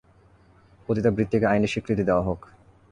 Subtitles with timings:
[0.89, 2.39] পতিতাবৃত্তিকে আইনি স্বীকৃতি দেওয়া হোক।